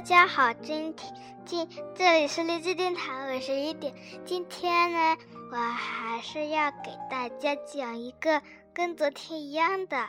[0.00, 3.94] 大家好，今天今这里是励志电台，我是一点。
[4.24, 5.18] 今天呢，
[5.52, 8.40] 我还是要给大家讲一个
[8.72, 10.08] 跟昨天一样的，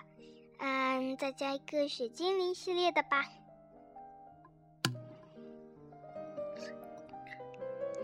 [0.59, 3.25] 嗯，再加一个雪精灵系列的吧。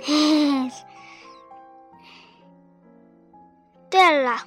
[0.02, 0.70] 嘿
[3.90, 4.45] 对了，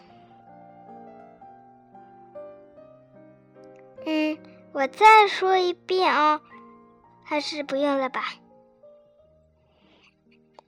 [4.05, 4.39] 嗯，
[4.73, 6.43] 我再说一遍哦。
[7.31, 8.35] 还是不用了吧。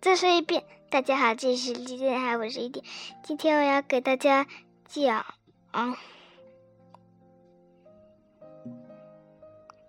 [0.00, 2.86] 再说一遍，大家好，这是今天还我是一点。
[3.24, 4.46] 今天我要给大家
[4.86, 5.26] 讲，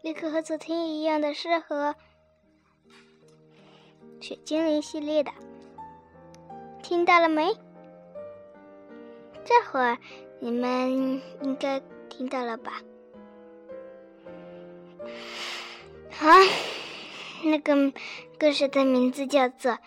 [0.01, 1.93] 一个和昨天一样的适合
[4.19, 5.31] 雪精灵系列的，
[6.81, 7.55] 听到了没？
[9.45, 9.99] 这会儿
[10.39, 11.79] 你们应该
[12.09, 12.81] 听到了吧？
[16.23, 16.39] 啊，
[17.43, 17.91] 那个
[18.39, 19.73] 故事的名字叫做《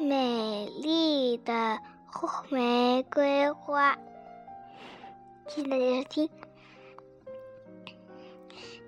[0.00, 1.78] 美丽的
[2.48, 3.92] 玫瑰花》。
[5.46, 6.28] 谢谢大家收听。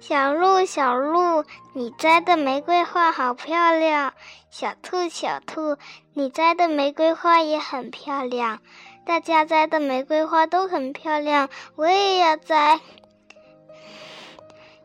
[0.01, 4.13] 小鹿，小鹿，你摘的玫瑰花好漂亮。
[4.51, 5.77] 小兔，小兔，
[6.15, 8.59] 你摘的玫瑰花也很漂亮。
[9.05, 12.81] 大家摘的玫瑰花都很漂亮，我也要摘。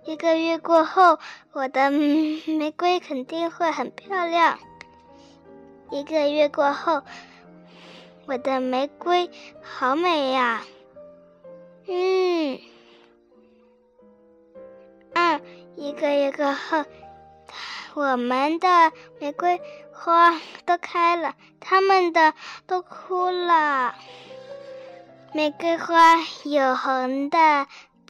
[0.06, 1.20] 一个月过后，
[1.52, 4.58] 我的玫瑰肯定会很漂亮。
[5.92, 7.04] 一个月过后，
[8.26, 9.30] 我的玫瑰
[9.62, 10.64] 好美呀。
[11.88, 12.60] 嗯，
[15.14, 15.42] 嗯，
[15.76, 16.86] 一个月过后，
[17.98, 19.60] 我们的玫瑰。
[19.92, 22.36] 花都开了，他们的
[22.68, 23.96] 都枯了。
[25.34, 27.66] 玫瑰花有红的、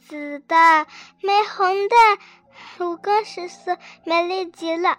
[0.06, 0.86] 紫的、
[1.22, 4.98] 玫红的，五光十色，美丽极了。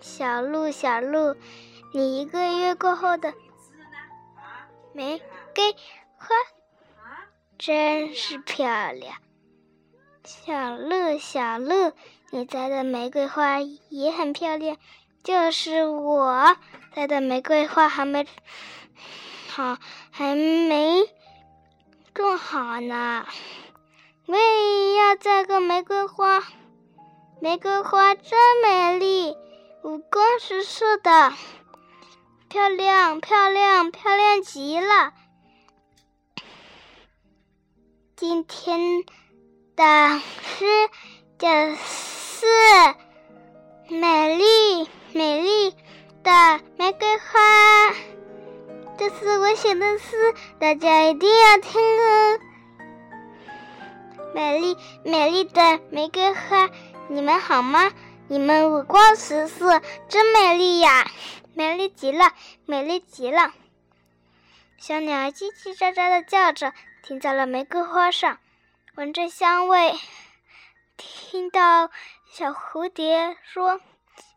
[0.00, 1.36] 小鹿，小鹿，
[1.94, 3.32] 你一个月过后的
[4.92, 5.22] 玫
[5.54, 5.76] 瑰
[6.16, 6.26] 花
[7.56, 9.14] 真是漂亮。
[10.24, 11.92] 小鹿，小鹿。
[12.32, 14.76] 你摘的玫瑰花也很漂亮，
[15.24, 16.56] 就是我
[16.94, 18.24] 摘的玫瑰花还没
[19.48, 19.78] 好，
[20.12, 21.08] 还没
[22.14, 23.26] 种好呢。
[24.26, 26.44] 我也要摘个玫瑰花，
[27.40, 29.36] 玫瑰花真美丽，
[29.82, 31.32] 五光十色的，
[32.48, 35.12] 漂亮漂亮漂亮极了。
[38.14, 39.04] 今天
[39.74, 40.64] 的诗
[41.36, 42.19] 就是。
[42.40, 42.46] 四
[43.94, 45.76] 美丽美丽
[46.22, 47.94] 的玫瑰花，
[48.96, 52.40] 这是我写的诗，大家一定要听哦。
[54.34, 56.70] 美丽美丽的玫瑰花，
[57.08, 57.92] 你们好吗？
[58.28, 61.10] 你们五光十色，真美丽呀，
[61.52, 62.32] 美丽极了，
[62.64, 63.52] 美丽极了。
[64.78, 66.72] 小鸟叽叽喳喳的叫着，
[67.02, 68.38] 停在了玫瑰花上，
[68.94, 69.94] 闻着香味，
[70.96, 71.90] 听到。
[72.32, 73.80] 小蝴蝶说：“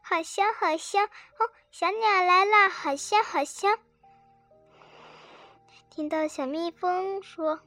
[0.01, 3.77] 好香，好香哦！”小鸟来了，好香，好香。
[5.91, 7.61] 听到小蜜蜂说：“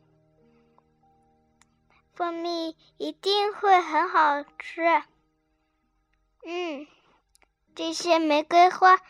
[2.12, 4.82] 蜂蜜一定会很好吃。”
[6.44, 6.88] 嗯，
[7.76, 9.00] 这些玫瑰花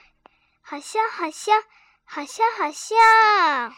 [0.60, 1.64] 好香，好香，
[2.04, 3.74] 好香，好香。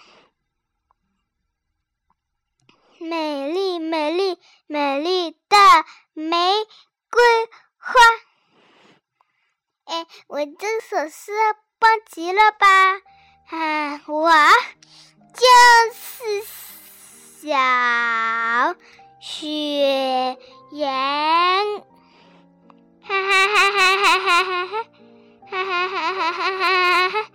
[2.99, 5.57] 美丽，美丽，美丽的
[6.15, 6.53] 玫。
[7.11, 7.23] 桂
[7.79, 7.93] 花，
[9.87, 11.33] 哎，我这首诗
[11.79, 12.67] 棒极了吧？
[13.51, 14.31] 啊，我
[15.35, 15.45] 就
[15.95, 16.43] 是
[17.41, 18.77] 小
[19.21, 20.37] 雪
[20.71, 20.87] 颜，
[23.03, 24.85] 哈哈哈哈哈哈哈哈，
[25.51, 27.31] 哈哈哈哈哈哈哈！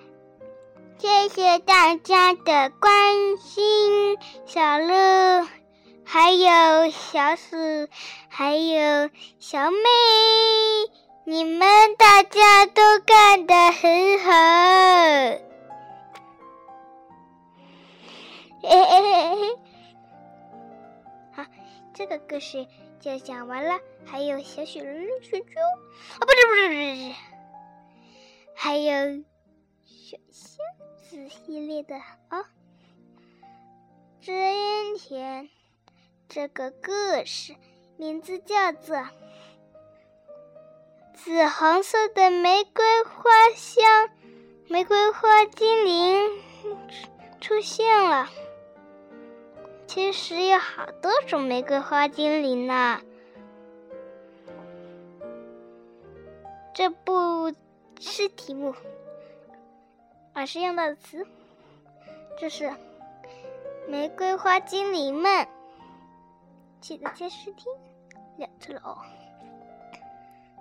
[0.99, 5.62] 谢谢大家的关心，小鹿。
[6.05, 7.55] 还有小鼠，
[8.29, 9.09] 还有
[9.39, 9.77] 小美，
[11.25, 14.31] 你们大家都干得很好。
[18.61, 19.59] 嘿嘿嘿嘿，
[21.33, 21.45] 好，
[21.93, 22.67] 这个故事
[22.99, 23.79] 就讲完了。
[24.05, 27.15] 还有小雪人、雪猪，啊，不是不是不是，
[28.55, 29.23] 还有
[29.85, 30.57] 小仙
[31.01, 32.45] 子系列的啊，
[34.21, 35.49] 真甜。
[36.29, 36.91] 这个故
[37.25, 37.55] 事
[37.97, 38.95] 名字叫做
[41.13, 43.85] 《紫红色的玫瑰花香》，
[44.67, 46.41] 玫瑰花精灵
[47.39, 48.29] 出现了。
[49.85, 52.99] 其实有好多种玫瑰花精灵呢。
[56.73, 57.53] 这不
[57.99, 58.73] 是题目，
[60.33, 61.27] 而是用到的词，
[62.39, 62.73] 这是
[63.87, 65.47] 玫瑰花精灵们。
[66.83, 67.71] 记得接着听，
[68.37, 68.97] 两次了哦。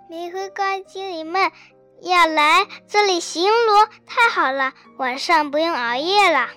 [0.09, 1.51] 玫瑰花精灵们
[1.99, 6.47] 要来这里巡逻，太好了，晚上不用熬夜了。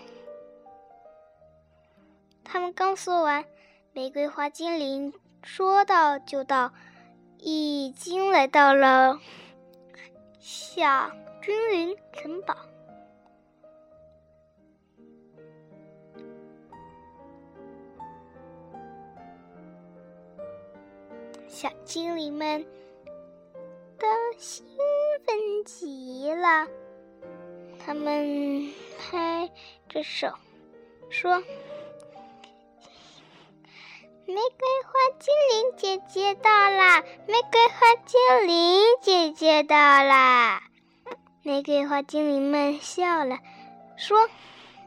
[2.45, 3.45] 他们刚说完，
[3.93, 6.73] 玫瑰花精灵说到就到，
[7.39, 9.19] 已经来到了
[10.39, 11.11] 小
[11.43, 12.55] 精灵城堡。
[21.49, 22.67] 小精灵们
[23.99, 24.07] 都
[24.37, 24.67] 兴
[25.25, 26.69] 奋极了，
[27.85, 29.51] 他们拍
[29.89, 30.33] 着手
[31.09, 31.43] 说。
[34.29, 37.05] 玫瑰花精灵姐姐到啦！
[37.29, 40.65] 玫瑰花精灵姐姐到啦！
[41.45, 43.39] 玫瑰花精灵们笑了，
[43.97, 44.29] 说：“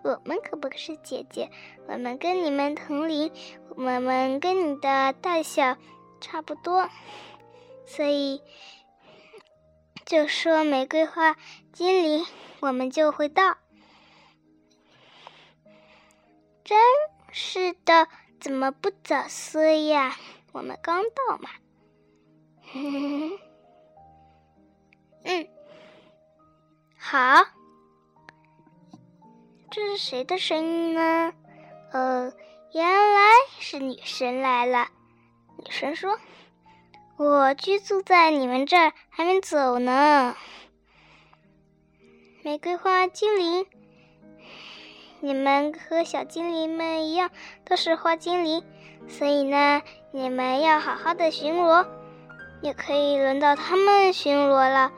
[0.03, 1.49] 我们可不是姐姐，
[1.87, 3.31] 我们跟你们同龄，
[3.77, 5.77] 我们跟你的大小
[6.19, 6.89] 差不多，
[7.85, 8.41] 所以
[10.05, 11.35] 就说玫瑰花
[11.71, 12.25] 精灵，
[12.59, 13.57] 我们就会到。”
[16.63, 16.77] 真
[17.31, 18.07] 是的。
[18.39, 20.15] 怎么不早说呀？
[20.53, 21.49] 我们刚到嘛。
[25.25, 25.49] 嗯，
[26.97, 27.45] 好。
[29.69, 31.33] 这是谁的声音呢？
[31.91, 32.31] 呃，
[32.71, 33.19] 原来
[33.59, 34.87] 是女神来了。
[35.59, 36.17] 女神说
[37.17, 40.35] ：“我居住在你们这儿，还没走呢。”
[42.43, 43.65] 玫瑰花精灵。
[45.19, 47.29] 你们和小精灵们一样，
[47.65, 48.63] 都是花精灵，
[49.09, 51.85] 所以呢，你们要好好的巡逻。
[52.61, 54.91] 也可以轮到他们巡逻了。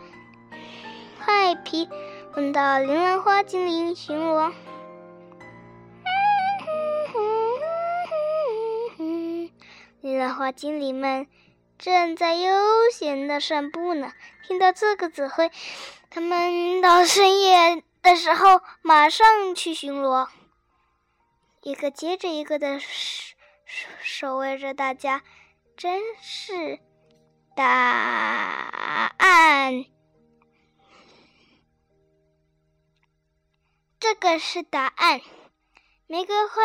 [1.19, 1.87] 坏皮，
[2.33, 4.51] 轮到铃兰花精灵巡逻。
[10.21, 11.27] 兰花精灵们
[11.79, 12.51] 正在悠
[12.94, 14.13] 闲的散步呢。
[14.45, 15.51] 听到这个指挥，
[16.12, 17.83] 他们到深夜。
[18.03, 20.27] 的时候，马上去巡逻，
[21.62, 25.23] 一个接着一个的守守卫着大家。
[25.75, 26.79] 真是
[27.56, 27.65] 答
[29.17, 29.85] 案，
[34.00, 35.21] 这个是答案。
[36.06, 36.62] 玫瑰花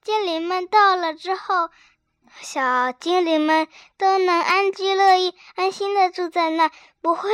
[0.00, 1.70] 精灵们到了之后，
[2.40, 6.70] 小精灵们都能安居乐业，安心的住在那，
[7.00, 7.28] 不会。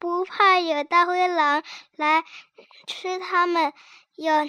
[0.00, 1.64] 不怕有大灰狼
[1.96, 2.22] 来
[2.86, 3.72] 吃它们，
[4.14, 4.48] 有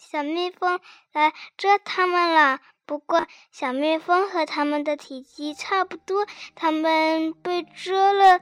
[0.00, 0.80] 小蜜蜂
[1.12, 2.60] 来蛰它们了。
[2.86, 8.38] 不过，小蜜蜂和它们的体积差不多，它们被蛰了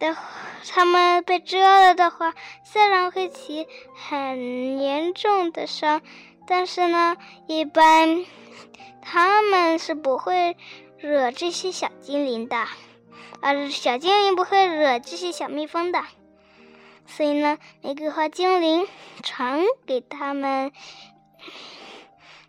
[0.00, 0.16] 的，
[0.68, 6.02] 它们被蛰了的话，虽然会起很严重的伤，
[6.46, 8.24] 但是呢，一般
[9.00, 10.56] 它们是不会
[10.98, 12.66] 惹这些小精灵的。
[13.40, 16.02] 而小精灵不会惹这些小蜜蜂的，
[17.06, 18.86] 所以呢，玫瑰花精灵
[19.22, 20.72] 常给他们，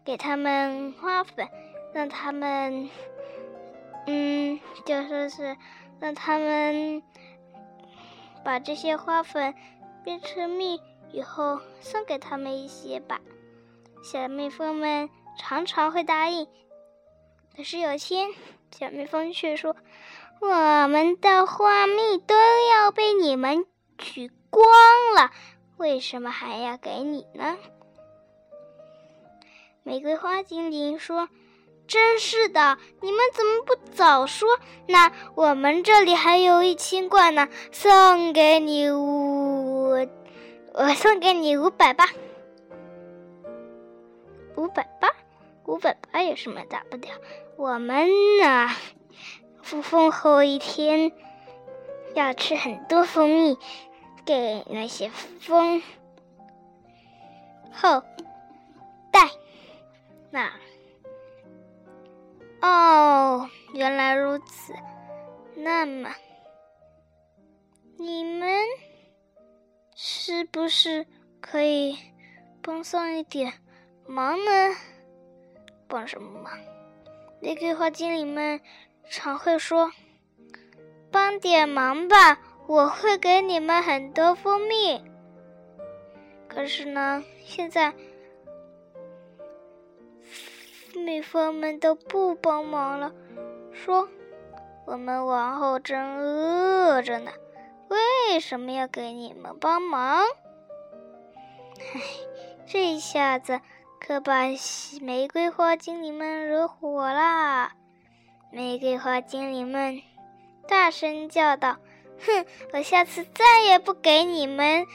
[0.05, 1.49] 给他们花粉，
[1.93, 2.89] 让他们，
[4.07, 5.57] 嗯，就说是
[5.99, 7.03] 让他们
[8.45, 9.53] 把这些花粉
[10.05, 10.79] 变成蜜
[11.11, 13.19] 以后送给他们一些吧。
[14.05, 16.47] 小蜜蜂们常常会答应，
[17.57, 18.29] 可是有天，
[18.69, 19.75] 小蜜蜂却说。
[20.39, 22.35] 我们的花蜜都
[22.69, 23.65] 要被你们
[23.97, 24.63] 取光
[25.15, 25.31] 了，
[25.77, 27.57] 为什么还要给你呢？
[29.81, 31.27] 玫瑰花精灵说
[31.87, 34.47] ：“真是的，你们怎么不早说？
[34.87, 39.97] 那我们这里还有一千罐呢，送给你五，
[40.73, 42.07] 我送给你五百吧。
[44.55, 45.09] 五百八，
[45.65, 47.09] 五百八有什么大不了？
[47.57, 48.07] 我们
[48.41, 48.69] 呢？”
[49.63, 51.11] 孵蜂后一天
[52.13, 53.57] 要吃很多蜂蜜，
[54.23, 55.81] 给那些蜂
[57.73, 58.03] 后
[59.11, 59.29] 代。
[60.29, 60.51] 那
[62.61, 64.73] 哦，原来如此。
[65.55, 66.13] 那么
[67.97, 68.53] 你们
[69.95, 71.07] 是不是
[71.41, 71.97] 可以
[72.61, 73.53] 帮上一点
[74.05, 74.75] 忙呢？
[75.87, 76.53] 帮什么忙？
[77.39, 78.61] 玫瑰花精灵们。
[79.07, 79.91] 常会说
[81.13, 85.03] ：“帮点忙吧，我会给你们很多蜂蜜。”
[86.49, 87.93] 可是呢，现在
[90.95, 93.13] 蜜蜂们都不帮忙了，
[93.71, 94.09] 说
[94.87, 97.31] ：“我们王后正饿着呢，
[97.89, 100.23] 为什么要给你们帮忙？”
[101.77, 102.01] 唉，
[102.65, 103.61] 这下子
[104.05, 104.43] 可把
[105.01, 107.73] 玫瑰花精灵们惹火啦！
[108.51, 110.03] 玫瑰花精灵们
[110.67, 111.79] 大声叫道
[112.23, 114.85] ：“哼，我下次再也不给你们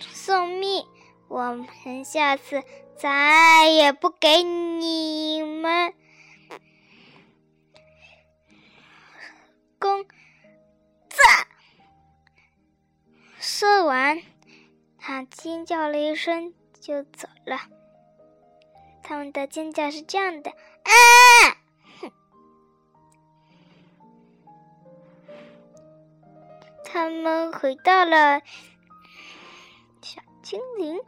[0.00, 0.86] 送蜜，
[1.28, 1.52] 我
[1.84, 2.62] 们下次……”
[2.96, 5.92] 再也不给你们
[9.78, 10.06] 工
[11.10, 11.46] 赞。
[13.38, 14.22] 说完，
[14.96, 17.75] 他尖叫了一声就走了。
[19.08, 20.90] 他们的尖叫是这样的：啊！
[22.00, 22.10] 哼！
[26.84, 28.40] 他们回到了
[30.02, 31.00] 小精灵。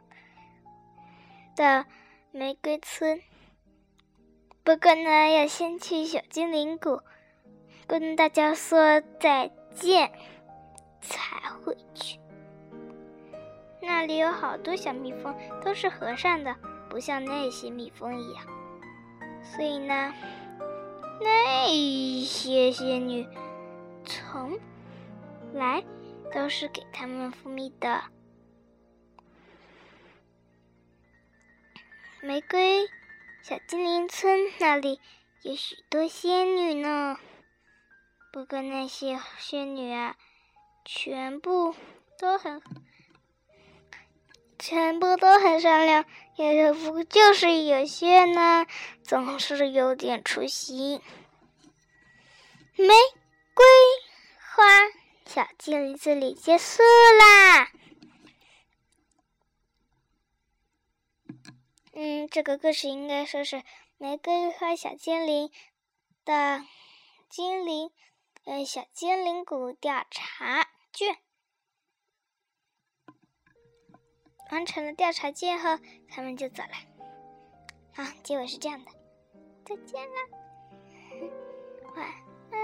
[1.57, 1.85] 的
[2.31, 3.21] 玫瑰村，
[4.63, 7.01] 不过呢，要先去小精灵谷
[7.85, 10.09] 跟大家说再见，
[11.01, 12.17] 才回去。
[13.81, 16.55] 那里有好多小蜜蜂，都是和善的，
[16.89, 18.45] 不像那些蜜蜂一样。
[19.43, 20.13] 所以呢，
[21.21, 21.67] 那
[22.25, 23.27] 些仙女
[24.05, 24.59] 从
[25.53, 25.83] 来
[26.33, 28.03] 都是给他们蜂蜜的。
[32.21, 32.85] 玫瑰
[33.41, 34.99] 小精灵村那里
[35.41, 37.17] 有许多仙女呢，
[38.33, 40.17] 不过那些仙女啊，
[40.83, 41.73] 全部
[42.19, 42.61] 都很，
[44.69, 48.67] 全部都很善良，也不就是有些呢，
[49.01, 51.01] 总是有点出息。
[52.75, 52.87] 玫
[53.55, 53.65] 瑰
[54.37, 54.63] 花
[55.25, 57.71] 小精灵这里结束啦。
[61.93, 63.63] 嗯，这个故事应该说是
[63.97, 65.51] 玫瑰花小精灵
[66.25, 66.63] 的
[67.27, 67.89] 精灵，
[68.43, 71.17] 呃，小精灵谷调查卷
[74.51, 75.77] 完成了调查卷后，
[76.07, 76.69] 他们就走了。
[77.93, 78.91] 好，结尾是这样的，
[79.65, 80.15] 再见了，
[81.95, 82.05] 晚
[82.51, 82.59] 安。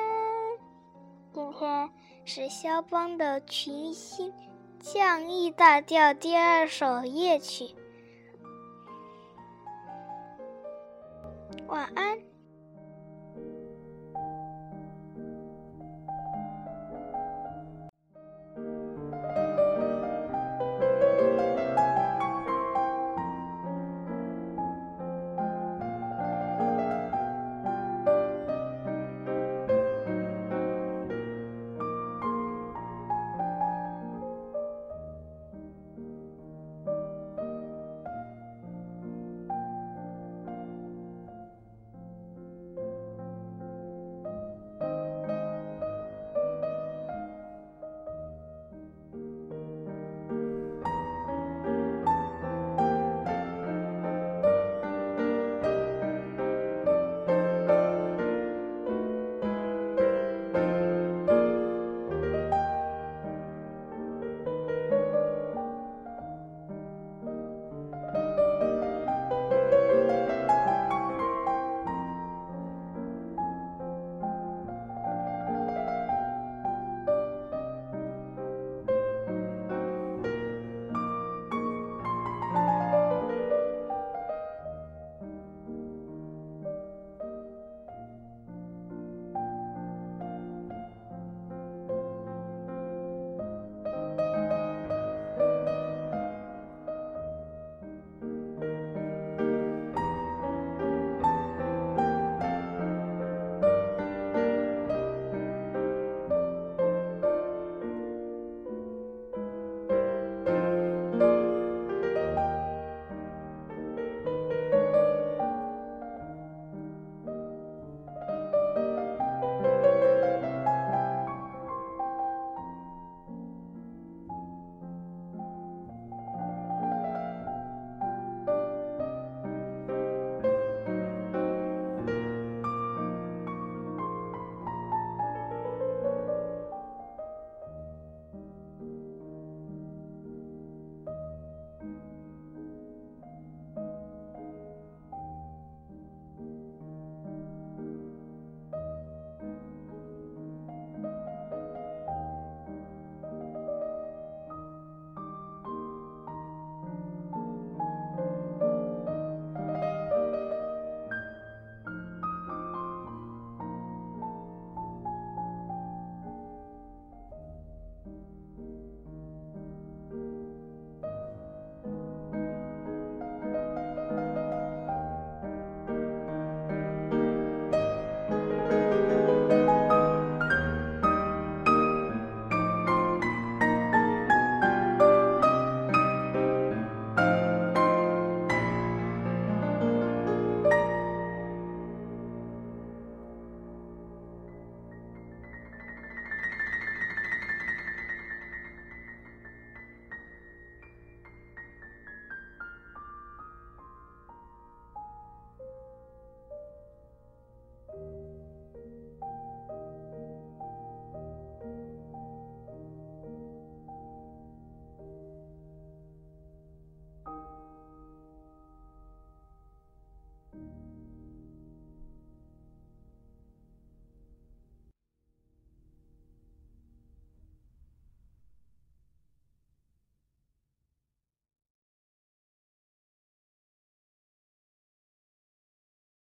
[1.34, 1.92] 今天
[2.26, 4.34] 是肖邦的群星
[4.80, 7.76] 降 E 大调第二首夜曲。
[11.68, 12.35] 晚安。